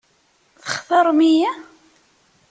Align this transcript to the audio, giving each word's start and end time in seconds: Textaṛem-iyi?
Textaṛem-iyi? 0.61 1.51